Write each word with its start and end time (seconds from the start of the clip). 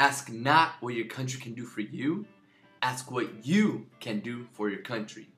Ask 0.00 0.32
not 0.32 0.76
what 0.80 0.94
your 0.94 1.04
country 1.04 1.38
can 1.38 1.52
do 1.52 1.66
for 1.66 1.82
you, 1.82 2.24
ask 2.80 3.10
what 3.10 3.44
you 3.44 3.84
can 4.00 4.20
do 4.20 4.46
for 4.54 4.70
your 4.70 4.80
country. 4.80 5.28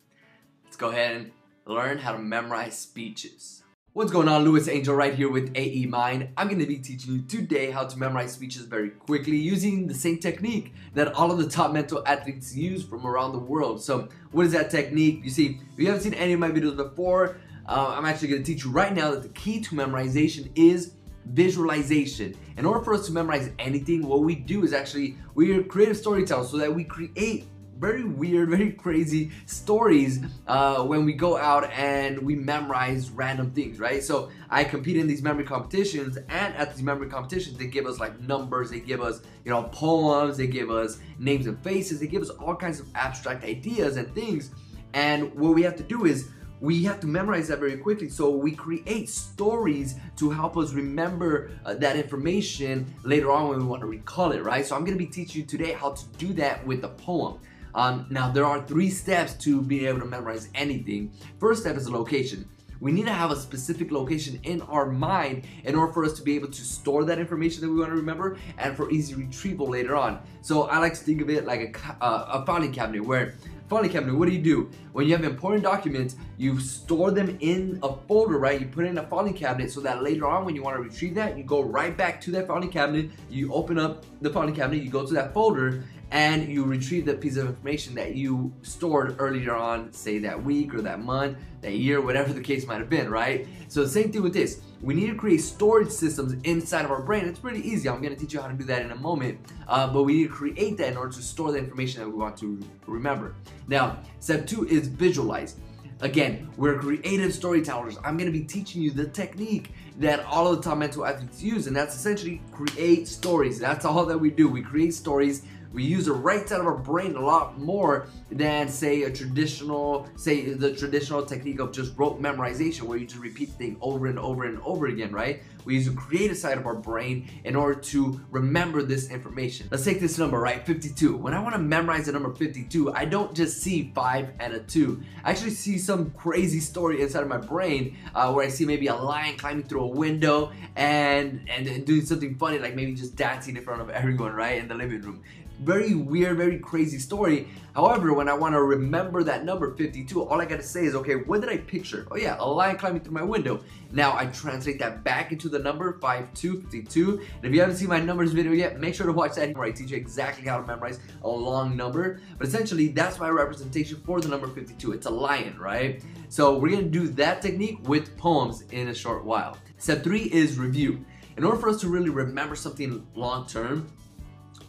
Let's 0.64 0.76
go 0.76 0.90
ahead 0.90 1.16
and 1.16 1.32
learn 1.66 1.98
how 1.98 2.12
to 2.12 2.20
memorize 2.20 2.78
speeches. 2.78 3.64
What's 3.92 4.12
going 4.12 4.28
on, 4.28 4.44
Luis 4.44 4.68
Angel 4.68 4.94
right 4.94 5.16
here 5.16 5.28
with 5.28 5.50
AE 5.56 5.86
Mind. 5.86 6.28
I'm 6.36 6.46
going 6.46 6.60
to 6.60 6.66
be 6.66 6.78
teaching 6.78 7.12
you 7.12 7.22
today 7.22 7.72
how 7.72 7.86
to 7.86 7.98
memorize 7.98 8.34
speeches 8.34 8.62
very 8.66 8.90
quickly 8.90 9.36
using 9.36 9.88
the 9.88 9.94
same 9.94 10.18
technique 10.20 10.72
that 10.94 11.12
all 11.12 11.32
of 11.32 11.38
the 11.38 11.48
top 11.48 11.72
mental 11.72 12.00
athletes 12.06 12.54
use 12.54 12.84
from 12.84 13.04
around 13.04 13.32
the 13.32 13.40
world. 13.40 13.82
So 13.82 14.10
what 14.30 14.46
is 14.46 14.52
that 14.52 14.70
technique? 14.70 15.24
You 15.24 15.30
see, 15.30 15.58
if 15.72 15.78
you 15.80 15.86
haven't 15.86 16.02
seen 16.02 16.14
any 16.14 16.34
of 16.34 16.38
my 16.38 16.50
videos 16.52 16.76
before, 16.76 17.38
uh, 17.66 17.96
I'm 17.98 18.04
actually 18.04 18.28
going 18.28 18.44
to 18.44 18.46
teach 18.46 18.64
you 18.64 18.70
right 18.70 18.94
now 18.94 19.10
that 19.10 19.24
the 19.24 19.28
key 19.30 19.60
to 19.60 19.74
memorization 19.74 20.52
is 20.54 20.92
visualization. 21.26 22.34
In 22.56 22.66
order 22.66 22.84
for 22.84 22.94
us 22.94 23.06
to 23.06 23.12
memorize 23.12 23.50
anything, 23.58 24.06
what 24.06 24.20
we 24.20 24.34
do 24.34 24.64
is 24.64 24.72
actually 24.72 25.16
we 25.34 25.56
are 25.56 25.62
creative 25.62 25.96
storytellers 25.96 26.50
so 26.50 26.58
that 26.58 26.74
we 26.74 26.84
create 26.84 27.46
very 27.82 28.04
weird, 28.04 28.48
very 28.58 28.70
crazy 28.72 29.32
stories 29.46 30.20
uh, 30.46 30.82
when 30.84 31.04
we 31.04 31.12
go 31.12 31.36
out 31.36 31.70
and 31.72 32.18
we 32.22 32.36
memorize 32.36 33.10
random 33.10 33.50
things, 33.50 33.80
right? 33.80 34.02
So 34.02 34.30
I 34.48 34.64
compete 34.64 34.96
in 34.96 35.08
these 35.08 35.20
memory 35.20 35.44
competitions, 35.44 36.16
and 36.16 36.54
at 36.54 36.74
these 36.74 36.82
memory 36.82 37.08
competitions, 37.08 37.58
they 37.58 37.66
give 37.66 37.86
us 37.86 37.98
like 37.98 38.18
numbers, 38.20 38.70
they 38.70 38.80
give 38.80 39.02
us, 39.02 39.22
you 39.44 39.50
know, 39.50 39.64
poems, 39.64 40.36
they 40.36 40.46
give 40.46 40.70
us 40.70 40.98
names 41.18 41.46
and 41.46 41.62
faces, 41.64 41.98
they 41.98 42.06
give 42.06 42.22
us 42.22 42.30
all 42.30 42.54
kinds 42.54 42.78
of 42.78 42.86
abstract 42.94 43.44
ideas 43.44 43.96
and 43.96 44.14
things. 44.14 44.52
And 44.94 45.34
what 45.34 45.54
we 45.54 45.62
have 45.62 45.76
to 45.76 45.82
do 45.82 46.04
is 46.04 46.28
we 46.62 46.84
have 46.84 47.00
to 47.00 47.08
memorize 47.08 47.48
that 47.48 47.58
very 47.58 47.76
quickly. 47.76 48.08
So 48.08 48.30
we 48.30 48.52
create 48.52 49.08
stories 49.08 49.96
to 50.16 50.30
help 50.30 50.56
us 50.56 50.72
remember 50.72 51.50
uh, 51.66 51.74
that 51.74 51.96
information 51.96 52.86
later 53.02 53.32
on 53.32 53.48
when 53.48 53.58
we 53.58 53.64
want 53.64 53.80
to 53.80 53.88
recall 53.88 54.30
it, 54.30 54.44
right? 54.44 54.64
So 54.64 54.76
I'm 54.76 54.84
going 54.84 54.96
to 54.96 55.04
be 55.04 55.10
teaching 55.10 55.42
you 55.42 55.46
today 55.46 55.72
how 55.72 55.90
to 55.90 56.04
do 56.18 56.32
that 56.34 56.64
with 56.64 56.84
a 56.84 56.88
poem. 56.88 57.40
Um, 57.74 58.06
now, 58.10 58.30
there 58.30 58.44
are 58.44 58.64
three 58.64 58.90
steps 58.90 59.34
to 59.44 59.60
being 59.60 59.86
able 59.86 60.00
to 60.00 60.06
memorize 60.06 60.50
anything. 60.54 61.10
First 61.40 61.62
step 61.62 61.76
is 61.76 61.86
a 61.86 61.90
location. 61.90 62.48
We 62.78 62.92
need 62.92 63.06
to 63.06 63.12
have 63.12 63.32
a 63.32 63.36
specific 63.36 63.90
location 63.90 64.38
in 64.44 64.60
our 64.62 64.86
mind 64.86 65.46
in 65.64 65.74
order 65.74 65.92
for 65.92 66.04
us 66.04 66.12
to 66.14 66.22
be 66.22 66.36
able 66.36 66.48
to 66.48 66.62
store 66.62 67.04
that 67.04 67.18
information 67.18 67.62
that 67.62 67.70
we 67.70 67.78
want 67.78 67.90
to 67.90 67.96
remember 67.96 68.38
and 68.58 68.76
for 68.76 68.90
easy 68.90 69.14
retrieval 69.14 69.68
later 69.68 69.96
on. 69.96 70.20
So 70.42 70.64
I 70.64 70.78
like 70.78 70.94
to 70.94 71.00
think 71.00 71.22
of 71.22 71.30
it 71.30 71.44
like 71.44 71.76
a, 71.76 72.04
uh, 72.04 72.40
a 72.40 72.46
filing 72.46 72.72
cabinet 72.72 73.04
where 73.04 73.34
filing 73.72 73.88
cabinet, 73.88 74.14
what 74.14 74.28
do 74.28 74.34
you 74.34 74.42
do? 74.42 74.70
When 74.92 75.06
you 75.06 75.12
have 75.16 75.24
important 75.24 75.62
documents, 75.62 76.16
you 76.36 76.60
store 76.60 77.10
them 77.10 77.38
in 77.40 77.78
a 77.82 77.94
folder, 78.06 78.38
right? 78.38 78.60
You 78.60 78.66
put 78.66 78.84
it 78.84 78.88
in 78.88 78.98
a 78.98 79.06
filing 79.06 79.32
cabinet 79.32 79.70
so 79.70 79.80
that 79.80 80.02
later 80.02 80.28
on 80.28 80.44
when 80.44 80.54
you 80.54 80.62
want 80.62 80.76
to 80.76 80.82
retrieve 80.82 81.14
that, 81.14 81.38
you 81.38 81.44
go 81.44 81.62
right 81.62 81.96
back 81.96 82.20
to 82.22 82.30
that 82.32 82.46
filing 82.46 82.68
cabinet, 82.68 83.10
you 83.30 83.50
open 83.54 83.78
up 83.78 84.04
the 84.20 84.28
filing 84.28 84.54
cabinet, 84.54 84.82
you 84.82 84.90
go 84.90 85.06
to 85.06 85.14
that 85.14 85.32
folder, 85.32 85.84
and 86.10 86.46
you 86.46 86.64
retrieve 86.64 87.06
the 87.06 87.14
piece 87.14 87.38
of 87.38 87.46
information 87.46 87.94
that 87.94 88.14
you 88.14 88.52
stored 88.60 89.16
earlier 89.18 89.54
on, 89.54 89.90
say 89.90 90.18
that 90.18 90.44
week 90.44 90.74
or 90.74 90.82
that 90.82 91.00
month, 91.00 91.38
that 91.62 91.72
year, 91.72 92.02
whatever 92.02 92.34
the 92.34 92.42
case 92.42 92.66
might 92.66 92.78
have 92.78 92.90
been, 92.90 93.08
right? 93.08 93.48
So 93.68 93.82
the 93.82 93.88
same 93.88 94.12
thing 94.12 94.22
with 94.22 94.34
this. 94.34 94.60
We 94.82 94.94
need 94.94 95.06
to 95.06 95.14
create 95.14 95.38
storage 95.38 95.90
systems 95.90 96.34
inside 96.42 96.84
of 96.84 96.90
our 96.90 97.02
brain. 97.02 97.24
It's 97.24 97.38
pretty 97.38 97.60
easy. 97.66 97.88
I'm 97.88 98.02
gonna 98.02 98.16
teach 98.16 98.34
you 98.34 98.40
how 98.40 98.48
to 98.48 98.54
do 98.54 98.64
that 98.64 98.82
in 98.82 98.90
a 98.90 98.96
moment. 98.96 99.38
Uh, 99.68 99.86
but 99.86 100.02
we 100.02 100.14
need 100.14 100.24
to 100.24 100.34
create 100.34 100.76
that 100.78 100.88
in 100.88 100.96
order 100.96 101.12
to 101.12 101.22
store 101.22 101.52
the 101.52 101.58
information 101.58 102.00
that 102.00 102.08
we 102.08 102.16
want 102.16 102.36
to 102.38 102.60
remember. 102.86 103.36
Now, 103.68 103.98
step 104.18 104.44
two 104.44 104.66
is 104.66 104.88
visualize. 104.88 105.54
Again, 106.00 106.50
we're 106.56 106.80
creative 106.80 107.32
storytellers. 107.32 107.96
I'm 108.02 108.16
gonna 108.16 108.32
be 108.32 108.42
teaching 108.42 108.82
you 108.82 108.90
the 108.90 109.06
technique 109.06 109.70
that 110.00 110.24
all 110.24 110.48
of 110.48 110.56
the 110.56 110.62
top 110.68 110.78
mental 110.78 111.06
athletes 111.06 111.40
use, 111.40 111.68
and 111.68 111.76
that's 111.76 111.94
essentially 111.94 112.42
create 112.50 113.06
stories. 113.06 113.60
That's 113.60 113.84
all 113.84 114.04
that 114.06 114.18
we 114.18 114.30
do. 114.30 114.48
We 114.48 114.62
create 114.62 114.94
stories 114.94 115.44
we 115.72 115.84
use 115.84 116.06
the 116.06 116.12
right 116.12 116.48
side 116.48 116.60
of 116.60 116.66
our 116.66 116.76
brain 116.76 117.16
a 117.16 117.20
lot 117.20 117.58
more 117.58 118.08
than 118.30 118.68
say 118.68 119.02
a 119.02 119.10
traditional, 119.10 120.08
say 120.16 120.52
the 120.52 120.74
traditional 120.74 121.24
technique 121.24 121.60
of 121.60 121.72
just 121.72 121.96
rote 121.96 122.20
memorization 122.20 122.82
where 122.82 122.98
you 122.98 123.06
just 123.06 123.20
repeat 123.20 123.50
things 123.50 123.78
over 123.80 124.06
and 124.06 124.18
over 124.18 124.44
and 124.44 124.60
over 124.62 124.86
again, 124.86 125.12
right? 125.12 125.42
We 125.64 125.74
use 125.74 125.86
the 125.86 125.92
creative 125.92 126.36
side 126.36 126.58
of 126.58 126.66
our 126.66 126.74
brain 126.74 127.28
in 127.44 127.54
order 127.54 127.78
to 127.80 128.20
remember 128.30 128.82
this 128.82 129.10
information. 129.10 129.68
Let's 129.70 129.84
take 129.84 130.00
this 130.00 130.18
number, 130.18 130.38
right? 130.38 130.66
52. 130.66 131.16
When 131.16 131.34
I 131.34 131.40
want 131.40 131.54
to 131.54 131.60
memorize 131.60 132.06
the 132.06 132.12
number 132.12 132.34
52, 132.34 132.92
I 132.92 133.04
don't 133.04 133.34
just 133.34 133.62
see 133.62 133.92
5 133.94 134.30
and 134.40 134.54
a 134.54 134.60
2. 134.60 135.02
I 135.24 135.30
actually 135.30 135.50
see 135.50 135.78
some 135.78 136.10
crazy 136.10 136.60
story 136.60 137.00
inside 137.00 137.22
of 137.22 137.28
my 137.28 137.38
brain 137.38 137.96
uh, 138.14 138.32
where 138.32 138.44
I 138.44 138.48
see 138.48 138.64
maybe 138.64 138.88
a 138.88 138.94
lion 138.94 139.36
climbing 139.36 139.64
through 139.64 139.82
a 139.82 139.86
window 139.86 140.52
and, 140.74 141.48
and 141.48 141.86
doing 141.86 142.04
something 142.04 142.34
funny 142.34 142.58
like 142.58 142.74
maybe 142.74 142.94
just 142.94 143.14
dancing 143.14 143.56
in 143.56 143.62
front 143.62 143.82
of 143.82 143.90
everyone, 143.90 144.32
right? 144.32 144.58
In 144.58 144.68
the 144.68 144.74
living 144.74 145.00
room 145.02 145.22
very 145.62 145.94
weird, 145.94 146.36
very 146.36 146.58
crazy 146.58 146.98
story. 146.98 147.48
However, 147.74 148.12
when 148.12 148.28
I 148.28 148.34
want 148.34 148.54
to 148.54 148.62
remember 148.62 149.22
that 149.22 149.44
number 149.44 149.74
52, 149.74 150.22
all 150.22 150.40
I 150.40 150.44
got 150.44 150.56
to 150.56 150.62
say 150.62 150.84
is, 150.84 150.94
okay, 150.94 151.14
what 151.14 151.40
did 151.40 151.48
I 151.48 151.56
picture? 151.56 152.06
Oh 152.10 152.16
yeah, 152.16 152.36
a 152.38 152.46
lion 152.46 152.76
climbing 152.76 153.00
through 153.00 153.14
my 153.14 153.22
window. 153.22 153.62
Now 153.92 154.16
I 154.16 154.26
translate 154.26 154.78
that 154.80 155.04
back 155.04 155.32
into 155.32 155.48
the 155.48 155.58
number 155.58 155.98
5252. 156.00 157.10
And 157.18 157.44
if 157.44 157.54
you 157.54 157.60
haven't 157.60 157.76
seen 157.76 157.88
my 157.88 158.00
numbers 158.00 158.32
video 158.32 158.52
yet, 158.52 158.78
make 158.78 158.94
sure 158.94 159.06
to 159.06 159.12
watch 159.12 159.36
that 159.36 159.56
where 159.56 159.66
I 159.66 159.70
teach 159.70 159.90
you 159.90 159.96
exactly 159.96 160.46
how 160.46 160.58
to 160.60 160.66
memorize 160.66 161.00
a 161.22 161.28
long 161.28 161.76
number. 161.76 162.20
But 162.36 162.46
essentially, 162.46 162.88
that's 162.88 163.18
my 163.18 163.28
representation 163.28 164.02
for 164.04 164.20
the 164.20 164.28
number 164.28 164.48
52. 164.48 164.92
It's 164.92 165.06
a 165.06 165.10
lion, 165.10 165.58
right? 165.58 166.02
So 166.28 166.58
we're 166.58 166.72
gonna 166.72 166.88
do 166.88 167.08
that 167.08 167.40
technique 167.40 167.78
with 167.88 168.16
poems 168.18 168.64
in 168.70 168.88
a 168.88 168.94
short 168.94 169.24
while. 169.24 169.56
Step 169.78 170.02
three 170.02 170.24
is 170.24 170.58
review. 170.58 171.04
In 171.36 171.44
order 171.44 171.58
for 171.58 171.70
us 171.70 171.80
to 171.80 171.88
really 171.88 172.10
remember 172.10 172.54
something 172.54 173.06
long 173.14 173.46
term, 173.46 173.90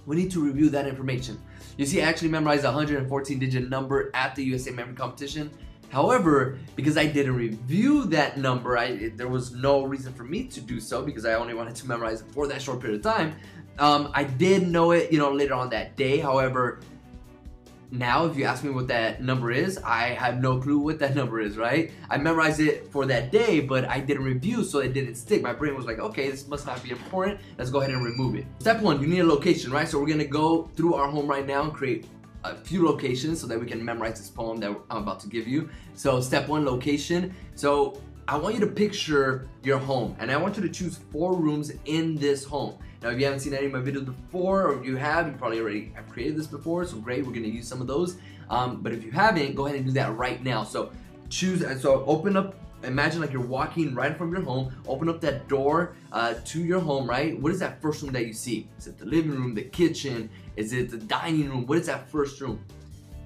we 0.06 0.16
need 0.16 0.32
to 0.32 0.44
review 0.44 0.70
that 0.70 0.88
information. 0.88 1.40
You 1.78 1.86
see, 1.86 2.02
I 2.02 2.06
actually 2.06 2.30
memorized 2.30 2.64
a 2.64 2.68
114 2.68 3.40
digit 3.40 3.70
number 3.70 4.12
at 4.14 4.36
the 4.36 4.44
USA 4.44 4.72
Memory 4.72 4.96
Competition. 4.96 5.52
However, 5.90 6.58
because 6.76 6.98
I 6.98 7.06
didn't 7.06 7.36
review 7.36 8.06
that 8.06 8.38
number, 8.38 8.78
I, 8.78 9.10
there 9.16 9.28
was 9.28 9.54
no 9.54 9.84
reason 9.84 10.12
for 10.14 10.24
me 10.24 10.46
to 10.46 10.60
do 10.60 10.80
so 10.80 11.04
because 11.04 11.26
I 11.26 11.36
only 11.36 11.54
wanted 11.54 11.76
to 11.76 11.88
memorize 11.88 12.22
it 12.22 12.28
for 12.32 12.48
that 12.48 12.62
short 12.62 12.80
period 12.80 12.98
of 12.98 13.04
time. 13.04 13.36
Um, 13.78 14.12
I 14.14 14.24
did 14.24 14.68
know 14.68 14.92
it, 14.92 15.12
you 15.12 15.20
know, 15.20 15.32
later 15.32 15.54
on 15.54 15.70
that 15.70 15.96
day. 15.96 16.18
However, 16.18 16.80
now 17.94 18.26
if 18.26 18.36
you 18.36 18.44
ask 18.44 18.64
me 18.64 18.72
what 18.72 18.88
that 18.88 19.22
number 19.22 19.52
is 19.52 19.78
i 19.86 20.06
have 20.08 20.42
no 20.42 20.60
clue 20.60 20.80
what 20.80 20.98
that 20.98 21.16
number 21.22 21.40
is 21.40 21.58
right? 21.58 21.92
I 22.10 22.18
memorized 22.18 22.60
it 22.60 22.92
for 22.92 23.06
that 23.06 23.32
day 23.32 23.60
but 23.60 23.86
i 23.86 24.00
didn't 24.00 24.24
review 24.24 24.64
so 24.64 24.80
it 24.80 24.94
didn't 24.94 25.16
stick. 25.16 25.42
My 25.42 25.54
brain 25.54 25.76
was 25.76 25.86
like 25.86 26.00
okay 26.00 26.30
this 26.32 26.48
must 26.48 26.66
not 26.66 26.82
be 26.84 26.90
important. 26.90 27.40
Let's 27.58 27.70
go 27.70 27.80
ahead 27.80 27.92
and 27.92 28.04
remove 28.04 28.36
it. 28.36 28.46
Step 28.60 28.82
one 28.82 29.00
you 29.02 29.08
need 29.08 29.20
a 29.20 29.26
location 29.26 29.72
right? 29.72 29.88
So 29.88 30.00
we're 30.00 30.08
gonna 30.08 30.26
go 30.26 30.70
through 30.76 30.96
our 30.96 31.08
home 31.08 31.28
right 31.28 31.46
now 31.46 31.64
and 31.64 31.74
create 31.74 32.08
a 32.44 32.56
few 32.56 32.86
locations 32.86 33.40
so 33.40 33.48
that 33.48 33.60
we 33.60 33.66
can 33.66 33.84
memorize 33.84 34.18
this 34.20 34.30
poem 34.30 34.58
that 34.58 34.76
i'm 34.90 35.04
about 35.04 35.20
to 35.22 35.28
give 35.28 35.48
you. 35.48 35.70
So 35.94 36.20
step 36.20 36.48
one 36.48 36.66
location. 36.66 37.34
So 37.56 38.02
I 38.26 38.38
want 38.38 38.56
you 38.56 38.62
to 38.62 38.68
picture 38.68 39.50
your 39.64 39.78
home 39.78 40.16
and 40.18 40.32
I 40.32 40.38
want 40.38 40.56
you 40.56 40.64
to 40.64 40.70
choose 40.70 40.98
four 41.12 41.36
rooms 41.36 41.74
in 41.86 42.16
this 42.16 42.46
home. 42.46 42.78
Now, 43.02 43.10
if 43.10 43.20
you 43.20 43.26
haven't 43.26 43.42
seen 43.42 43.54
any 43.54 43.66
of 43.66 43.74
my 43.74 43.80
videos 43.80 44.06
before, 44.06 44.68
or 44.68 44.80
if 44.80 44.86
you 44.86 44.96
have, 44.96 45.28
you 45.28 45.34
probably 45.34 45.60
already 45.60 45.92
have 45.94 46.08
created 46.08 46.38
this 46.38 46.48
before, 46.48 46.86
so 46.86 46.96
great, 46.98 47.26
we're 47.26 47.34
gonna 47.34 47.48
use 47.48 47.68
some 47.68 47.82
of 47.82 47.88
those. 47.88 48.16
Um, 48.50 48.82
but 48.82 48.94
if 48.94 49.04
you 49.04 49.12
haven't, 49.12 49.56
go 49.56 49.66
ahead 49.66 49.78
and 49.78 49.86
do 49.86 49.92
that 49.94 50.16
right 50.16 50.42
now. 50.42 50.64
So 50.64 50.94
choose, 51.30 51.64
and 51.64 51.80
so 51.80 52.06
open 52.06 52.38
up, 52.38 52.56
imagine 52.84 53.20
like 53.20 53.34
you're 53.34 53.42
walking 53.42 53.94
right 53.94 54.18
from 54.18 54.32
your 54.32 54.42
home, 54.42 54.74
open 54.88 55.10
up 55.10 55.20
that 55.20 55.50
door 55.50 55.98
uh, 56.14 56.36
to 56.46 56.64
your 56.64 56.80
home, 56.80 57.10
right? 57.10 57.38
What 57.38 57.52
is 57.52 57.60
that 57.60 57.82
first 57.82 58.04
room 58.04 58.14
that 58.14 58.26
you 58.26 58.34
see? 58.34 58.70
Is 58.78 58.88
it 58.88 58.98
the 58.98 59.06
living 59.06 59.32
room, 59.32 59.54
the 59.54 59.64
kitchen? 59.64 60.30
Is 60.56 60.72
it 60.72 60.90
the 60.90 60.98
dining 60.98 61.50
room? 61.50 61.66
What 61.66 61.78
is 61.78 61.88
that 61.88 62.10
first 62.10 62.40
room? 62.40 62.64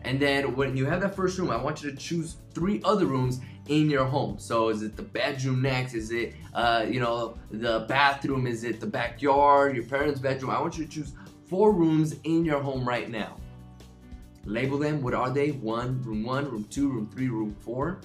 And 0.07 0.21
then 0.21 0.55
when 0.55 0.77
you 0.77 0.85
have 0.85 1.01
that 1.01 1.13
first 1.13 1.37
room, 1.37 1.51
I 1.51 1.61
want 1.61 1.83
you 1.83 1.91
to 1.91 1.97
choose 1.97 2.37
three 2.53 2.79
other 2.85 3.05
rooms 3.05 3.41
in 3.67 3.89
your 3.89 4.05
home. 4.05 4.39
So 4.39 4.69
is 4.69 4.81
it 4.81 4.95
the 4.95 5.03
bedroom 5.03 5.61
next? 5.61 5.95
Is 5.95 6.11
it, 6.11 6.33
uh, 6.53 6.85
you 6.89 7.01
know, 7.01 7.37
the 7.51 7.85
bathroom? 7.89 8.47
Is 8.47 8.63
it 8.63 8.79
the 8.79 8.87
backyard, 8.87 9.75
your 9.75 9.83
parents' 9.83 10.21
bedroom? 10.21 10.49
I 10.49 10.61
want 10.61 10.77
you 10.77 10.85
to 10.85 10.89
choose 10.89 11.11
four 11.49 11.73
rooms 11.73 12.15
in 12.23 12.45
your 12.45 12.61
home 12.61 12.87
right 12.87 13.09
now. 13.09 13.35
Label 14.45 14.77
them. 14.77 15.01
What 15.01 15.13
are 15.13 15.29
they? 15.29 15.51
One, 15.51 16.01
room 16.03 16.23
one, 16.23 16.49
room 16.49 16.65
two, 16.69 16.87
room 16.87 17.09
three, 17.13 17.27
room 17.27 17.53
four. 17.59 17.99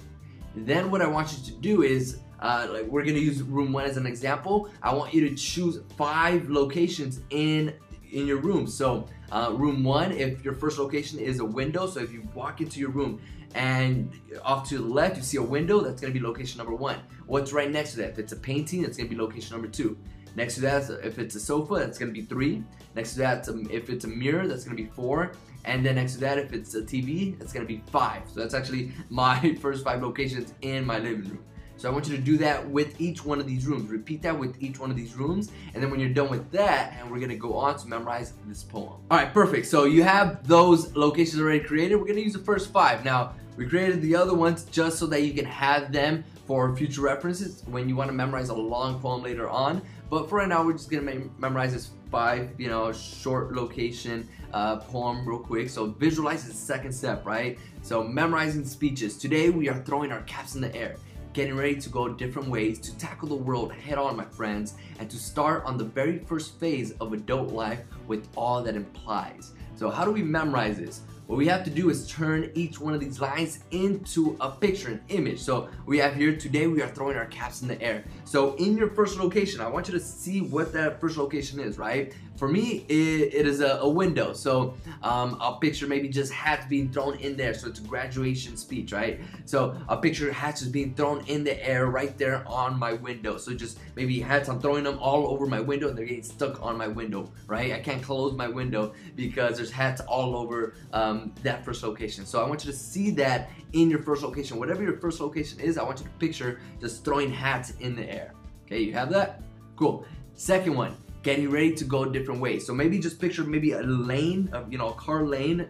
Then 0.57 0.91
what 0.91 1.01
I 1.01 1.07
want 1.07 1.31
you 1.31 1.53
to 1.53 1.57
do 1.61 1.83
is, 1.83 2.19
uh, 2.41 2.67
like 2.69 2.83
we're 2.87 3.05
gonna 3.05 3.19
use 3.19 3.41
room 3.43 3.71
one 3.71 3.85
as 3.85 3.95
an 3.95 4.05
example. 4.05 4.69
I 4.81 4.93
want 4.93 5.13
you 5.13 5.29
to 5.29 5.33
choose 5.35 5.79
five 5.95 6.49
locations 6.49 7.21
in 7.29 7.73
in 8.13 8.27
your 8.27 8.37
room. 8.37 8.67
So 8.67 9.07
uh, 9.31 9.51
room 9.53 9.83
one, 9.83 10.11
if 10.11 10.43
your 10.43 10.53
first 10.53 10.77
location 10.77 11.19
is 11.19 11.39
a 11.39 11.45
window, 11.45 11.87
so 11.87 11.99
if 11.99 12.11
you 12.11 12.27
walk 12.33 12.61
into 12.61 12.79
your 12.79 12.89
room 12.89 13.21
and 13.55 14.11
off 14.43 14.67
to 14.69 14.77
the 14.77 14.83
left 14.83 15.17
you 15.17 15.23
see 15.23 15.37
a 15.37 15.41
window, 15.41 15.81
that's 15.81 16.01
gonna 16.01 16.13
be 16.13 16.19
location 16.19 16.57
number 16.57 16.75
one. 16.75 16.97
What's 17.27 17.53
right 17.53 17.69
next 17.69 17.91
to 17.91 17.97
that? 17.97 18.11
If 18.11 18.19
it's 18.19 18.33
a 18.33 18.37
painting, 18.37 18.81
that's 18.81 18.97
gonna 18.97 19.09
be 19.09 19.15
location 19.15 19.53
number 19.53 19.67
two. 19.67 19.97
Next 20.35 20.55
to 20.55 20.61
that, 20.61 20.89
if 21.03 21.19
it's 21.19 21.35
a 21.35 21.39
sofa, 21.39 21.75
that's 21.75 21.99
gonna 21.99 22.11
be 22.11 22.23
three. 22.23 22.63
Next 22.95 23.13
to 23.13 23.19
that, 23.19 23.47
if 23.69 23.89
it's 23.89 24.05
a 24.05 24.07
mirror, 24.07 24.47
that's 24.47 24.63
gonna 24.63 24.75
be 24.75 24.85
four. 24.95 25.33
And 25.65 25.85
then 25.85 25.95
next 25.95 26.13
to 26.13 26.19
that, 26.21 26.37
if 26.37 26.53
it's 26.53 26.73
a 26.75 26.81
TV, 26.81 27.37
that's 27.37 27.53
gonna 27.53 27.65
be 27.65 27.83
five. 27.91 28.23
So 28.27 28.39
that's 28.39 28.53
actually 28.53 28.91
my 29.09 29.55
first 29.61 29.83
five 29.83 30.01
locations 30.01 30.53
in 30.61 30.85
my 30.85 30.99
living 30.99 31.29
room. 31.29 31.43
So 31.77 31.89
I 31.89 31.91
want 31.91 32.07
you 32.07 32.15
to 32.15 32.21
do 32.21 32.37
that 32.37 32.69
with 32.69 32.99
each 33.01 33.25
one 33.25 33.39
of 33.39 33.47
these 33.47 33.65
rooms. 33.65 33.89
Repeat 33.89 34.21
that 34.21 34.37
with 34.37 34.55
each 34.61 34.79
one 34.79 34.89
of 34.89 34.95
these 34.95 35.15
rooms. 35.15 35.51
And 35.73 35.83
then 35.83 35.91
when 35.91 35.99
you're 35.99 36.13
done 36.13 36.29
with 36.29 36.49
that, 36.51 36.95
and 36.99 37.11
we're 37.11 37.19
gonna 37.19 37.35
go 37.35 37.55
on 37.55 37.77
to 37.79 37.87
memorize 37.87 38.33
this 38.47 38.63
poem. 38.63 38.93
All 39.11 39.17
right, 39.17 39.33
perfect. 39.33 39.67
So 39.67 39.85
you 39.85 40.03
have 40.03 40.47
those 40.47 40.95
locations 40.95 41.41
already 41.41 41.59
created. 41.59 41.95
We're 41.95 42.07
gonna 42.07 42.21
use 42.21 42.33
the 42.33 42.39
first 42.39 42.71
five. 42.71 43.03
Now, 43.03 43.33
we 43.57 43.67
created 43.67 44.01
the 44.01 44.15
other 44.15 44.33
ones 44.33 44.63
just 44.65 44.97
so 44.97 45.05
that 45.07 45.21
you 45.21 45.33
can 45.33 45.45
have 45.45 45.91
them 45.91 46.23
for 46.47 46.75
future 46.75 47.01
references 47.01 47.63
when 47.67 47.87
you 47.87 47.95
want 47.95 48.09
to 48.09 48.13
memorize 48.13 48.49
a 48.49 48.53
long 48.53 48.99
poem 48.99 49.21
later 49.21 49.49
on. 49.49 49.81
But 50.09 50.29
for 50.29 50.39
right 50.39 50.47
now, 50.47 50.63
we're 50.65 50.73
just 50.73 50.89
gonna 50.89 51.03
me 51.03 51.29
memorize 51.37 51.73
this 51.73 51.91
five, 52.11 52.51
you 52.59 52.67
know, 52.69 52.91
short 52.91 53.53
location 53.53 54.27
uh, 54.53 54.77
poem 54.77 55.27
real 55.27 55.39
quick. 55.39 55.69
So 55.69 55.87
visualize 55.87 56.45
the 56.45 56.53
second 56.53 56.91
step, 56.93 57.25
right? 57.25 57.57
So 57.81 58.03
memorizing 58.03 58.65
speeches. 58.65 59.17
Today 59.17 59.49
we 59.49 59.69
are 59.69 59.81
throwing 59.83 60.11
our 60.11 60.21
caps 60.21 60.55
in 60.55 60.61
the 60.61 60.73
air 60.75 60.97
getting 61.33 61.57
ready 61.57 61.75
to 61.75 61.89
go 61.89 62.07
different 62.07 62.47
ways 62.47 62.79
to 62.79 62.95
tackle 62.97 63.27
the 63.27 63.35
world 63.35 63.73
head 63.73 63.97
on, 63.97 64.15
my 64.15 64.25
friends, 64.25 64.75
and 64.99 65.09
to 65.09 65.17
start 65.17 65.65
on 65.65 65.77
the 65.77 65.83
very 65.83 66.19
first 66.19 66.59
phase 66.59 66.91
of 67.01 67.11
adult 67.11 67.51
life 67.51 67.81
with 68.07 68.27
all 68.35 68.63
that 68.63 68.75
implies. 68.75 69.51
So, 69.75 69.89
how 69.89 70.05
do 70.05 70.11
we 70.11 70.21
memorize 70.21 70.77
this? 70.77 71.01
What 71.27 71.37
we 71.37 71.47
have 71.47 71.63
to 71.63 71.69
do 71.69 71.89
is 71.89 72.07
turn 72.07 72.51
each 72.53 72.79
one 72.79 72.93
of 72.93 72.99
these 72.99 73.21
lines 73.21 73.63
into 73.71 74.35
a 74.41 74.51
picture, 74.51 74.89
an 74.89 75.01
image. 75.07 75.39
So 75.39 75.69
we 75.85 75.97
have 75.99 76.15
here, 76.15 76.35
today 76.35 76.67
we 76.67 76.81
are 76.81 76.89
throwing 76.89 77.15
our 77.15 77.27
caps 77.27 77.61
in 77.61 77.69
the 77.69 77.81
air. 77.81 78.03
So 78.25 78.55
in 78.55 78.77
your 78.77 78.89
first 78.89 79.17
location, 79.17 79.61
I 79.61 79.67
want 79.67 79.87
you 79.87 79.93
to 79.93 80.01
see 80.01 80.41
what 80.41 80.73
that 80.73 80.99
first 80.99 81.15
location 81.15 81.61
is, 81.61 81.77
right? 81.77 82.13
For 82.35 82.47
me, 82.47 82.85
it, 82.89 83.33
it 83.33 83.47
is 83.47 83.61
a, 83.61 83.77
a, 83.77 83.89
window. 83.89 84.33
So 84.33 84.75
um, 85.03 85.39
picture 85.61 85.87
maybe 85.87 86.09
just 86.09 86.33
hats 86.33 86.65
being 86.65 86.91
thrown 86.91 87.17
in 87.19 87.37
there. 87.37 87.53
So 87.53 87.67
it's 87.67 87.79
a 87.79 87.83
graduation 87.83 88.57
speech, 88.57 88.91
right? 88.91 89.19
So 89.45 89.77
a 89.87 89.97
picture 89.97 90.31
hats 90.31 90.61
just 90.61 90.71
being 90.71 90.95
thrown 90.95 91.23
in 91.27 91.43
the 91.43 91.63
air 91.65 91.87
right 91.87 92.17
there 92.17 92.43
on 92.47 92.77
my 92.77 92.93
window. 92.93 93.37
So 93.37 93.53
just 93.53 93.79
maybe 93.95 94.19
hats, 94.19 94.49
I'm 94.49 94.59
throwing 94.59 94.83
them 94.83 94.97
all 94.99 95.27
over 95.27 95.45
my 95.45 95.59
window 95.59 95.89
and 95.89 95.97
they're 95.97 96.05
getting 96.05 96.23
stuck 96.23 96.61
on 96.61 96.77
my 96.77 96.87
window, 96.87 97.31
right? 97.47 97.71
I 97.71 97.79
can't 97.79 98.01
close 98.01 98.33
my 98.33 98.47
window 98.47 98.93
because 99.15 99.57
there's 99.57 99.71
hats 99.71 100.01
all 100.01 100.35
over 100.35 100.75
um, 100.91 101.33
that 101.43 101.63
first 101.63 101.83
location. 101.83 102.25
So 102.25 102.43
I 102.43 102.47
want 102.47 102.65
you 102.65 102.71
to 102.71 102.77
see 102.77 103.11
that 103.11 103.51
in 103.73 103.89
your 103.89 103.99
first 103.99 104.23
location. 104.23 104.57
Whatever 104.57 104.83
your 104.83 104.97
first 104.97 105.19
location 105.19 105.59
is, 105.59 105.77
I 105.77 105.83
want 105.83 105.99
you 105.99 106.05
to 106.05 106.11
picture 106.13 106.59
just 106.79 107.05
throwing 107.05 107.31
hats 107.31 107.73
in 107.79 107.95
the 107.95 108.09
air. 108.11 108.33
Okay, 108.65 108.79
you 108.79 108.93
have 108.93 109.09
that? 109.11 109.41
Cool. 109.75 110.05
Second 110.35 110.75
one, 110.75 110.95
getting 111.23 111.49
ready 111.49 111.73
to 111.73 111.85
go 111.85 112.05
different 112.05 112.41
ways. 112.41 112.65
So 112.67 112.73
maybe 112.73 112.99
just 112.99 113.19
picture 113.19 113.43
maybe 113.43 113.71
a 113.71 113.81
lane, 113.81 114.49
of, 114.53 114.71
you 114.71 114.77
know, 114.77 114.89
a 114.89 114.93
car 114.93 115.25
lane 115.25 115.67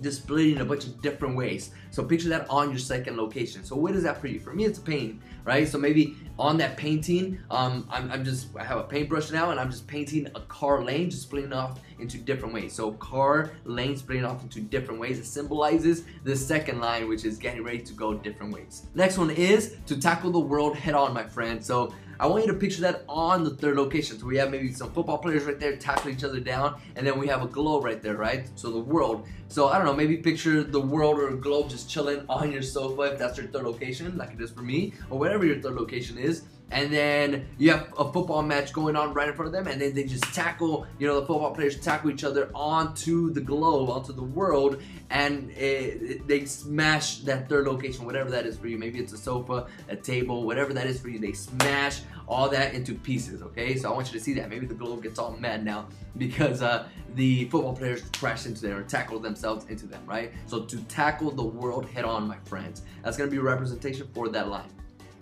just 0.00 0.22
split 0.22 0.48
in 0.48 0.60
a 0.60 0.64
bunch 0.64 0.84
of 0.84 1.00
different 1.02 1.36
ways. 1.36 1.70
So 1.90 2.04
picture 2.04 2.28
that 2.28 2.48
on 2.48 2.70
your 2.70 2.78
second 2.78 3.16
location. 3.16 3.64
So 3.64 3.74
what 3.74 3.94
is 3.94 4.02
that 4.04 4.20
for 4.20 4.28
you? 4.28 4.38
For 4.38 4.52
me, 4.52 4.64
it's 4.64 4.78
a 4.78 4.82
painting, 4.82 5.20
right? 5.44 5.66
So 5.66 5.78
maybe 5.78 6.16
on 6.38 6.56
that 6.58 6.76
painting, 6.76 7.40
um, 7.50 7.88
I'm, 7.90 8.10
I'm, 8.10 8.24
just, 8.24 8.48
I 8.56 8.64
have 8.64 8.78
a 8.78 8.84
paintbrush 8.84 9.30
now 9.30 9.50
and 9.50 9.58
I'm 9.58 9.70
just 9.70 9.86
painting 9.86 10.28
a 10.34 10.40
car 10.42 10.84
lane, 10.84 11.10
just 11.10 11.22
splitting 11.24 11.52
off 11.52 11.80
into 11.98 12.18
different 12.18 12.54
ways. 12.54 12.72
So 12.74 12.92
car 12.92 13.50
lane 13.64 13.96
splitting 13.96 14.24
off 14.24 14.42
into 14.42 14.60
different 14.60 15.00
ways. 15.00 15.18
It 15.18 15.24
symbolizes 15.24 16.04
the 16.24 16.36
second 16.36 16.80
line, 16.80 17.08
which 17.08 17.24
is 17.24 17.38
getting 17.38 17.64
ready 17.64 17.80
to 17.80 17.92
go 17.92 18.14
different 18.14 18.52
ways. 18.52 18.86
Next 18.94 19.18
one 19.18 19.30
is 19.30 19.76
to 19.86 19.98
tackle 19.98 20.30
the 20.30 20.38
world 20.38 20.76
head 20.76 20.94
on, 20.94 21.12
my 21.12 21.24
friend. 21.24 21.64
So 21.64 21.92
I 22.20 22.26
want 22.26 22.44
you 22.44 22.52
to 22.52 22.58
picture 22.58 22.80
that 22.80 23.04
on 23.08 23.44
the 23.44 23.50
third 23.50 23.76
location. 23.76 24.18
So 24.18 24.26
we 24.26 24.36
have 24.38 24.50
maybe 24.50 24.72
some 24.72 24.90
football 24.90 25.18
players 25.18 25.44
right 25.44 25.58
there 25.58 25.76
tackling 25.76 26.14
each 26.14 26.24
other 26.24 26.40
down, 26.40 26.80
and 26.96 27.06
then 27.06 27.16
we 27.16 27.28
have 27.28 27.42
a 27.42 27.46
globe 27.46 27.84
right 27.84 28.02
there, 28.02 28.16
right? 28.16 28.48
So 28.56 28.70
the 28.70 28.80
world. 28.80 29.28
So 29.46 29.68
I 29.68 29.78
don't 29.78 29.86
know, 29.86 29.94
maybe 29.94 30.16
picture 30.16 30.64
the 30.64 30.80
world 30.80 31.18
or 31.18 31.28
a 31.28 31.36
globe 31.36 31.70
just 31.70 31.88
chilling 31.88 32.24
on 32.28 32.50
your 32.50 32.62
sofa 32.62 33.02
if 33.02 33.18
that's 33.18 33.38
your 33.38 33.46
third 33.46 33.64
location, 33.64 34.18
like 34.18 34.32
it 34.32 34.40
is 34.40 34.50
for 34.50 34.62
me, 34.62 34.94
or 35.10 35.18
whatever 35.18 35.46
your 35.46 35.60
third 35.60 35.74
location 35.74 36.18
is 36.18 36.42
and 36.70 36.92
then 36.92 37.46
you 37.56 37.70
have 37.70 37.92
a 37.98 38.12
football 38.12 38.42
match 38.42 38.72
going 38.72 38.94
on 38.94 39.14
right 39.14 39.28
in 39.28 39.34
front 39.34 39.46
of 39.46 39.52
them 39.52 39.66
and 39.72 39.80
then 39.80 39.94
they 39.94 40.04
just 40.04 40.24
tackle 40.34 40.86
you 40.98 41.06
know 41.06 41.20
the 41.20 41.26
football 41.26 41.54
players 41.54 41.78
tackle 41.80 42.10
each 42.10 42.24
other 42.24 42.50
onto 42.54 43.30
the 43.30 43.40
globe 43.40 43.88
onto 43.88 44.12
the 44.12 44.22
world 44.22 44.80
and 45.10 45.50
it, 45.52 46.02
it, 46.02 46.28
they 46.28 46.44
smash 46.44 47.20
that 47.20 47.48
third 47.48 47.66
location 47.66 48.04
whatever 48.04 48.30
that 48.30 48.44
is 48.44 48.58
for 48.58 48.68
you 48.68 48.76
maybe 48.76 48.98
it's 48.98 49.12
a 49.12 49.18
sofa 49.18 49.66
a 49.88 49.96
table 49.96 50.44
whatever 50.44 50.74
that 50.74 50.86
is 50.86 51.00
for 51.00 51.08
you 51.08 51.18
they 51.18 51.32
smash 51.32 52.00
all 52.28 52.48
that 52.50 52.74
into 52.74 52.94
pieces 52.94 53.42
okay? 53.42 53.76
So 53.76 53.90
i 53.90 53.94
want 53.94 54.12
you 54.12 54.18
to 54.18 54.24
see 54.24 54.34
that. 54.34 54.48
Maybe 54.48 54.66
the 54.66 54.74
globe 54.74 55.02
gets 55.02 55.18
all 55.18 55.36
mad 55.36 55.64
now 55.64 55.88
because 56.16 56.62
uh, 56.62 56.86
the 57.14 57.46
football 57.46 57.74
players 57.74 58.02
crash 58.16 58.46
into 58.46 58.60
there 58.60 58.78
or 58.78 58.82
tackle 58.82 59.18
themselves 59.18 59.64
into 59.68 59.86
them 59.86 60.02
right? 60.06 60.32
So 60.46 60.64
to 60.64 60.76
tackle 60.84 61.30
the 61.30 61.44
world 61.44 61.86
head 61.86 62.04
on 62.04 62.28
my 62.28 62.38
friends 62.44 62.82
that's 63.02 63.16
to 63.16 63.26
be 63.26 63.38
a 63.38 63.42
representation 63.42 64.08
for 64.14 64.28
that 64.28 64.48
line. 64.48 64.70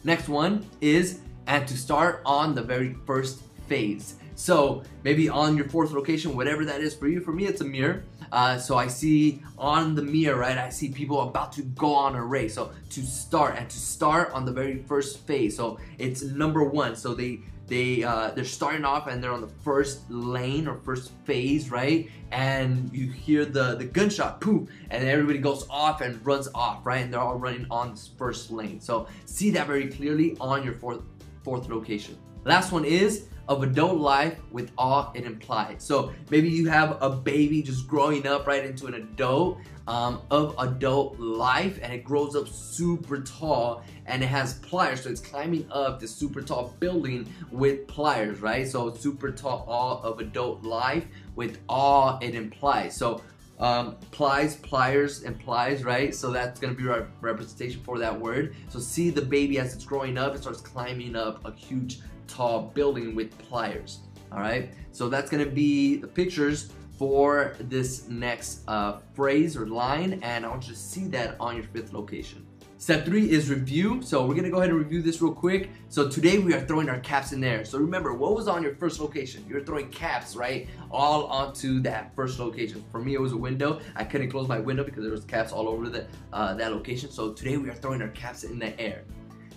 Next 0.05 0.29
one 0.29 0.67
is 0.81 1.21
and 1.47 1.67
to 1.69 1.77
start 1.77 2.23
on 2.27 2.55
the 2.55 2.63
very 2.63 2.95
first 3.07 3.43
phase. 3.69 4.17
So 4.37 4.83
maybe 5.03 5.29
on 5.29 5.57
your 5.57 5.67
fourth 5.67 5.93
location, 5.93 6.37
whatever 6.37 6.65
that 6.67 6.81
is 6.81 6.95
for 6.95 7.09
you. 7.09 7.21
For 7.21 7.33
me, 7.33 7.47
it's 7.47 7.63
a 7.63 7.65
mirror. 7.65 8.05
Uh, 8.31 8.59
so 8.59 8.77
I 8.77 8.87
see 8.87 9.43
on 9.57 9.95
the 9.95 10.03
mirror, 10.03 10.39
right? 10.39 10.59
I 10.59 10.69
see 10.69 10.91
people 10.91 11.23
about 11.23 11.53
to 11.53 11.63
go 11.63 11.95
on 11.95 12.15
a 12.15 12.23
race. 12.23 12.55
So 12.55 12.71
to 12.91 13.03
start 13.03 13.57
and 13.57 13.69
to 13.69 13.79
start 13.79 14.31
on 14.33 14.45
the 14.45 14.53
very 14.53 14.83
first 14.83 15.27
phase. 15.27 15.57
So 15.57 15.79
it's 15.99 16.23
number 16.23 16.63
one. 16.65 16.97
So 16.97 17.15
they 17.15 17.41
they 17.67 18.05
uh, 18.05 18.31
they're 18.31 18.45
starting 18.45 18.85
off 18.85 19.07
and 19.07 19.23
they're 19.25 19.33
on 19.33 19.41
the 19.41 19.53
first 19.65 20.09
lane 20.11 20.69
or 20.69 20.77
first 20.77 21.13
phase, 21.25 21.71
right? 21.71 22.09
And 22.31 22.93
you 22.93 23.11
hear 23.11 23.45
the 23.47 23.77
the 23.77 23.85
gunshot, 23.85 24.41
poof, 24.41 24.69
and 24.91 25.09
everybody 25.09 25.39
goes 25.39 25.67
off 25.71 26.03
and 26.03 26.25
runs 26.27 26.49
off, 26.55 26.85
right? 26.85 27.03
And 27.03 27.13
they're 27.13 27.21
all 27.21 27.39
running 27.39 27.67
on 27.71 27.93
this 27.93 28.11
first 28.19 28.51
lane. 28.51 28.81
So 28.81 29.09
see 29.25 29.51
that 29.53 29.67
very 29.67 29.89
clearly 29.89 30.37
on 30.41 30.63
your 30.63 30.75
fourth 30.75 31.03
fourth 31.43 31.69
location. 31.69 32.19
Last 32.47 32.71
one 32.71 32.85
is 32.85 33.25
of 33.49 33.65
adult 33.65 33.99
life 33.99 34.39
with 34.53 34.71
all 34.79 35.11
it 35.17 35.25
implies. 35.25 35.83
So 35.83 36.13
maybe 36.31 36.49
you 36.49 36.69
have 36.69 36.97
a 37.03 37.11
baby 37.11 37.61
just 37.61 37.89
growing 37.89 38.25
up 38.25 38.47
right 38.47 38.65
into 38.65 38.87
an 38.87 38.95
adult 38.95 39.59
um, 39.89 40.23
of 40.31 40.55
adult 40.61 41.19
life 41.19 41.81
and 41.83 41.93
it 41.93 42.05
grows 42.05 42.37
up 42.37 42.47
super 42.47 43.21
tall 43.21 43.83
and 44.07 44.23
it 44.23 44.29
has 44.29 44.61
pliers. 44.61 45.03
So 45.03 45.11
it's 45.11 45.21
climbing 45.21 45.67
up 45.73 45.99
this 45.99 46.15
super 46.15 46.41
tall 46.41 46.73
building 46.79 47.29
with 47.51 47.89
pliers, 47.89 48.39
right? 48.39 48.69
So 48.69 48.95
super 48.95 49.33
tall 49.33 49.65
all 49.67 50.01
of 50.05 50.21
adult 50.21 50.63
life 50.63 51.05
with 51.35 51.59
all 51.69 52.21
it 52.23 52.37
implies. 52.37 52.97
So 52.97 53.23
um, 53.59 53.97
plies, 54.11 54.57
pliers, 54.57 55.23
and 55.23 55.39
plies, 55.39 55.83
right? 55.83 56.15
So 56.15 56.31
that's 56.31 56.61
gonna 56.61 56.75
be 56.75 56.87
our 56.89 57.09
representation 57.21 57.83
for 57.83 57.99
that 57.99 58.21
word. 58.21 58.55
So 58.69 58.79
see 58.79 59.11
the 59.11 59.23
baby 59.23 59.59
as 59.59 59.75
it's 59.75 59.85
growing 59.85 60.19
up, 60.19 60.35
it 60.35 60.43
starts 60.43 60.61
climbing 60.61 61.17
up 61.17 61.45
a 61.45 61.53
huge, 61.53 62.01
tall 62.27 62.71
building 62.75 63.15
with 63.15 63.37
pliers. 63.39 64.01
All 64.33 64.41
right, 64.41 64.73
so 64.93 65.09
that's 65.09 65.31
gonna 65.31 65.47
be 65.47 65.97
the 65.97 66.09
pictures 66.09 66.73
for 66.99 67.55
this 67.61 68.09
next 68.09 68.63
uh, 68.69 68.99
phrase 69.15 69.57
or 69.57 69.67
line, 69.67 70.19
and 70.23 70.45
I 70.45 70.49
want 70.49 70.67
you 70.67 70.73
to 70.73 70.79
see 70.79 71.05
that 71.09 71.37
on 71.39 71.57
your 71.57 71.65
fifth 71.67 71.93
location. 71.93 72.47
Step 72.79 73.07
three 73.07 73.31
is 73.31 73.49
review. 73.49 74.03
So 74.03 74.27
we're 74.27 74.35
gonna 74.35 74.51
go 74.51 74.59
ahead 74.59 74.69
and 74.69 74.79
review 74.79 75.01
this 75.01 75.23
real 75.23 75.33
quick. 75.33 75.71
So 75.89 76.09
today 76.09 76.39
we 76.39 76.53
are 76.53 76.61
throwing 76.61 76.91
our 76.91 77.01
caps 77.01 77.33
in 77.33 77.41
there. 77.41 77.65
So 77.65 77.79
remember, 77.79 78.13
what 78.13 78.35
was 78.35 78.49
on 78.49 78.63
your 78.63 78.75
first 78.77 79.01
location? 79.01 79.45
You're 79.49 79.65
throwing 79.65 79.89
caps, 79.89 80.37
right? 80.37 80.69
All 80.91 81.25
onto 81.25 81.81
that 81.83 82.15
first 82.15 82.39
location. 82.39 82.85
For 82.93 83.01
me, 83.01 83.15
it 83.15 83.21
was 83.21 83.33
a 83.33 83.37
window. 83.37 83.81
I 83.97 84.05
couldn't 84.05 84.31
close 84.31 84.47
my 84.47 84.59
window 84.59 84.85
because 84.85 85.05
there 85.05 85.13
was 85.13 85.25
caps 85.25 85.53
all 85.53 85.69
over 85.69 85.89
the, 85.89 86.07
uh, 86.35 86.53
that 86.55 86.73
location. 86.73 87.11
So 87.11 87.33
today 87.33 87.57
we 87.57 87.71
are 87.71 87.75
throwing 87.75 88.03
our 88.03 88.09
caps 88.09 88.45
in 88.45 88.59
the 88.59 88.79
air. 88.79 89.05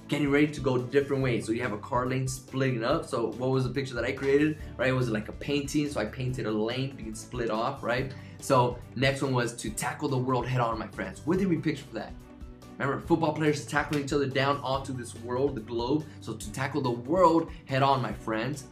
Getting 0.09 0.31
ready 0.31 0.47
to 0.47 0.59
go 0.59 0.79
different 0.79 1.21
ways. 1.21 1.45
So 1.45 1.51
you 1.51 1.61
have 1.61 1.71
a 1.71 1.77
car 1.77 2.07
lane 2.07 2.27
splitting 2.27 2.83
up. 2.83 3.05
So 3.05 3.27
what 3.33 3.51
was 3.51 3.63
the 3.63 3.69
picture 3.69 3.93
that 3.93 4.03
I 4.03 4.11
created, 4.11 4.57
right? 4.75 4.89
It 4.89 4.93
was 4.93 5.07
like 5.07 5.29
a 5.29 5.33
painting. 5.33 5.87
So 5.87 6.01
I 6.01 6.05
painted 6.05 6.47
a 6.47 6.51
lane 6.51 6.95
being 6.95 7.13
split 7.13 7.51
off, 7.51 7.83
right? 7.83 8.11
So 8.41 8.79
next 8.95 9.21
one 9.21 9.33
was 9.33 9.55
to 9.57 9.69
tackle 9.69 10.09
the 10.09 10.17
world 10.17 10.47
head 10.47 10.61
on, 10.61 10.79
my 10.79 10.87
friends. 10.87 11.21
What 11.25 11.37
did 11.37 11.47
we 11.47 11.57
picture 11.57 11.83
for 11.85 11.93
that? 11.93 12.11
Remember, 12.79 13.05
football 13.05 13.33
players 13.33 13.67
tackling 13.67 14.03
each 14.03 14.13
other 14.13 14.25
down 14.25 14.57
onto 14.63 14.93
this 14.93 15.13
world, 15.17 15.53
the 15.53 15.61
globe. 15.61 16.05
So 16.21 16.33
to 16.33 16.51
tackle 16.53 16.81
the 16.81 16.89
world 16.89 17.51
head 17.65 17.83
on, 17.83 18.01
my 18.01 18.13
friends, 18.13 18.63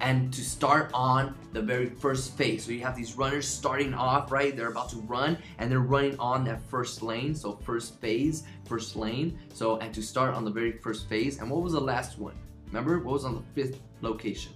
and 0.00 0.32
to 0.32 0.42
start 0.42 0.90
on 0.92 1.34
the 1.52 1.62
very 1.62 1.86
first 1.86 2.36
phase. 2.36 2.64
So 2.64 2.72
you 2.72 2.80
have 2.80 2.96
these 2.96 3.16
runners 3.16 3.48
starting 3.48 3.94
off, 3.94 4.30
right? 4.30 4.54
They're 4.54 4.70
about 4.70 4.90
to 4.90 4.98
run 4.98 5.38
and 5.58 5.70
they're 5.70 5.80
running 5.80 6.18
on 6.18 6.44
that 6.44 6.62
first 6.68 7.02
lane. 7.02 7.34
So 7.34 7.52
first 7.64 7.98
phase, 8.00 8.44
first 8.66 8.96
lane. 8.96 9.38
So, 9.54 9.78
and 9.78 9.94
to 9.94 10.02
start 10.02 10.34
on 10.34 10.44
the 10.44 10.50
very 10.50 10.72
first 10.72 11.08
phase. 11.08 11.38
And 11.40 11.50
what 11.50 11.62
was 11.62 11.72
the 11.72 11.80
last 11.80 12.18
one? 12.18 12.34
Remember, 12.66 12.98
what 12.98 13.14
was 13.14 13.24
on 13.24 13.34
the 13.34 13.42
fifth 13.54 13.80
location? 14.02 14.52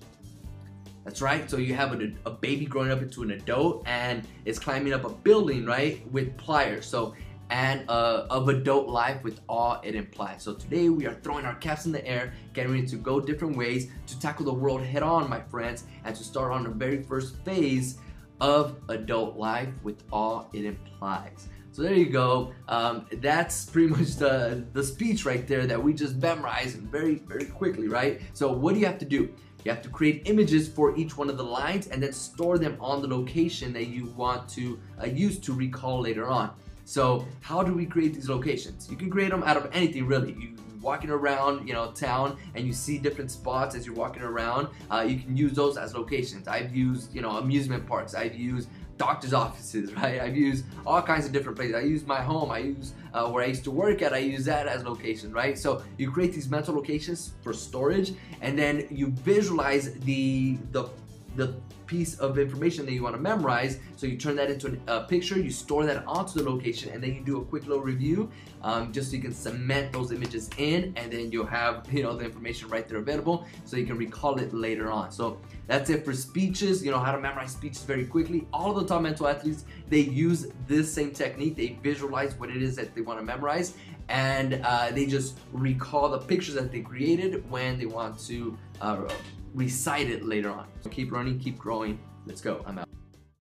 That's 1.04 1.22
right. 1.22 1.48
So 1.50 1.56
you 1.56 1.74
have 1.74 1.98
a, 1.98 2.12
a 2.26 2.30
baby 2.30 2.66
growing 2.66 2.90
up 2.90 3.00
into 3.00 3.22
an 3.22 3.30
adult 3.30 3.82
and 3.86 4.26
it's 4.44 4.58
climbing 4.58 4.92
up 4.92 5.04
a 5.04 5.08
building, 5.08 5.64
right? 5.64 6.06
With 6.12 6.36
pliers. 6.36 6.84
So 6.84 7.14
and 7.50 7.88
of 7.88 8.48
adult 8.48 8.88
life 8.88 9.22
with 9.22 9.40
all 9.48 9.80
it 9.82 9.94
implies. 9.94 10.42
So 10.42 10.54
today 10.54 10.88
we 10.88 11.06
are 11.06 11.14
throwing 11.14 11.44
our 11.44 11.56
caps 11.56 11.86
in 11.86 11.92
the 11.92 12.06
air, 12.06 12.32
getting 12.52 12.72
ready 12.72 12.86
to 12.86 12.96
go 12.96 13.20
different 13.20 13.56
ways 13.56 13.90
to 14.06 14.18
tackle 14.20 14.44
the 14.44 14.54
world 14.54 14.82
head 14.82 15.02
on, 15.02 15.28
my 15.28 15.40
friends, 15.40 15.84
and 16.04 16.14
to 16.14 16.24
start 16.24 16.52
on 16.52 16.64
the 16.64 16.70
very 16.70 17.02
first 17.02 17.36
phase 17.44 17.98
of 18.40 18.76
adult 18.88 19.36
life 19.36 19.68
with 19.82 20.02
all 20.12 20.48
it 20.52 20.64
implies. 20.64 21.48
So 21.72 21.82
there 21.82 21.94
you 21.94 22.06
go. 22.06 22.52
Um, 22.68 23.06
that's 23.14 23.64
pretty 23.66 23.88
much 23.94 24.16
the, 24.16 24.64
the 24.72 24.82
speech 24.82 25.24
right 25.24 25.46
there 25.46 25.66
that 25.66 25.82
we 25.82 25.92
just 25.92 26.16
memorized 26.16 26.78
very, 26.78 27.16
very 27.16 27.46
quickly, 27.46 27.88
right? 27.88 28.20
So 28.32 28.52
what 28.52 28.74
do 28.74 28.80
you 28.80 28.86
have 28.86 28.98
to 28.98 29.04
do? 29.04 29.32
You 29.64 29.70
have 29.70 29.82
to 29.82 29.90
create 29.90 30.22
images 30.24 30.68
for 30.68 30.96
each 30.96 31.18
one 31.18 31.28
of 31.28 31.36
the 31.36 31.44
lines 31.44 31.88
and 31.88 32.02
then 32.02 32.12
store 32.12 32.58
them 32.58 32.76
on 32.80 33.02
the 33.02 33.08
location 33.08 33.72
that 33.74 33.88
you 33.88 34.06
want 34.16 34.48
to 34.50 34.80
uh, 35.02 35.06
use 35.06 35.38
to 35.40 35.52
recall 35.52 36.00
later 36.00 36.28
on. 36.28 36.52
So 36.84 37.26
how 37.40 37.62
do 37.62 37.74
we 37.74 37.86
create 37.86 38.14
these 38.14 38.28
locations? 38.28 38.90
You 38.90 38.96
can 38.96 39.10
create 39.10 39.30
them 39.30 39.42
out 39.42 39.56
of 39.56 39.68
anything 39.72 40.06
really. 40.06 40.32
You 40.32 40.56
walking 40.80 41.10
around, 41.10 41.66
you 41.66 41.74
know, 41.74 41.90
town 41.92 42.38
and 42.54 42.66
you 42.66 42.72
see 42.72 42.98
different 42.98 43.30
spots 43.30 43.74
as 43.74 43.86
you're 43.86 43.94
walking 43.94 44.22
around, 44.22 44.68
uh, 44.90 45.04
you 45.06 45.18
can 45.18 45.36
use 45.36 45.52
those 45.52 45.76
as 45.76 45.94
locations. 45.94 46.48
I've 46.48 46.74
used, 46.74 47.14
you 47.14 47.20
know, 47.20 47.36
amusement 47.36 47.86
parks. 47.86 48.14
I've 48.14 48.34
used 48.34 48.68
doctor's 48.96 49.32
offices, 49.44 49.92
right? 49.94 50.20
I've 50.20 50.36
used 50.36 50.64
all 50.86 51.02
kinds 51.02 51.26
of 51.26 51.32
different 51.32 51.56
places. 51.56 51.74
I 51.74 51.80
use 51.80 52.06
my 52.06 52.20
home. 52.20 52.50
I 52.50 52.58
use 52.58 52.94
uh, 53.12 53.28
where 53.28 53.44
I 53.44 53.48
used 53.48 53.64
to 53.64 53.70
work 53.70 54.02
at. 54.02 54.12
I 54.12 54.18
use 54.18 54.44
that 54.46 54.66
as 54.66 54.84
location, 54.84 55.32
right? 55.32 55.58
So 55.58 55.82
you 55.98 56.10
create 56.10 56.32
these 56.32 56.48
mental 56.48 56.74
locations 56.74 57.32
for 57.42 57.52
storage, 57.52 58.12
and 58.40 58.58
then 58.58 58.86
you 58.90 59.08
visualize 59.08 59.94
the 60.00 60.58
the 60.72 60.88
the 61.36 61.54
piece 61.86 62.14
of 62.20 62.38
information 62.38 62.86
that 62.86 62.92
you 62.92 63.02
want 63.02 63.16
to 63.16 63.20
memorize. 63.20 63.80
So 63.96 64.06
you 64.06 64.16
turn 64.16 64.36
that 64.36 64.48
into 64.48 64.78
a 64.86 65.00
picture, 65.00 65.38
you 65.38 65.50
store 65.50 65.84
that 65.86 66.04
onto 66.06 66.40
the 66.40 66.48
location, 66.48 66.92
and 66.92 67.02
then 67.02 67.14
you 67.14 67.20
do 67.22 67.40
a 67.40 67.44
quick 67.44 67.66
little 67.66 67.82
review 67.82 68.30
um, 68.62 68.92
just 68.92 69.10
so 69.10 69.16
you 69.16 69.22
can 69.22 69.34
cement 69.34 69.92
those 69.92 70.12
images 70.12 70.48
in, 70.56 70.92
and 70.96 71.12
then 71.12 71.32
you'll 71.32 71.46
have 71.46 71.86
you 71.92 72.02
know 72.02 72.16
the 72.16 72.24
information 72.24 72.68
right 72.68 72.88
there 72.88 72.98
available 72.98 73.46
so 73.64 73.76
you 73.76 73.86
can 73.86 73.96
recall 73.96 74.38
it 74.38 74.54
later 74.54 74.90
on. 74.90 75.10
So 75.10 75.38
that's 75.66 75.90
it 75.90 76.04
for 76.04 76.12
speeches, 76.12 76.84
you 76.84 76.90
know 76.90 76.98
how 76.98 77.12
to 77.12 77.20
memorize 77.20 77.52
speeches 77.52 77.82
very 77.82 78.04
quickly. 78.04 78.46
All 78.52 78.70
of 78.70 78.76
the 78.76 78.86
top 78.86 79.02
mental 79.02 79.26
athletes, 79.26 79.64
they 79.88 80.00
use 80.00 80.46
this 80.68 80.92
same 80.92 81.10
technique. 81.10 81.56
They 81.56 81.78
visualize 81.82 82.34
what 82.34 82.50
it 82.50 82.62
is 82.62 82.76
that 82.76 82.94
they 82.94 83.00
want 83.00 83.18
to 83.18 83.24
memorize 83.24 83.74
and 84.08 84.60
uh, 84.64 84.90
they 84.90 85.06
just 85.06 85.38
recall 85.52 86.08
the 86.08 86.18
pictures 86.18 86.54
that 86.54 86.72
they 86.72 86.80
created 86.80 87.48
when 87.48 87.78
they 87.78 87.86
want 87.86 88.18
to 88.18 88.58
uh, 88.80 89.08
recite 89.54 90.08
it 90.10 90.24
later 90.24 90.50
on. 90.50 90.66
So 90.80 90.90
keep 90.90 91.12
learning, 91.12 91.38
keep 91.38 91.58
growing. 91.58 91.98
Let's 92.26 92.40
go. 92.40 92.62
I'm 92.66 92.78
out. 92.78 92.88